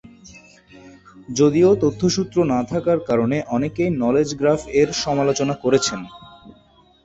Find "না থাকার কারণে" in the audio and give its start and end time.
2.53-3.37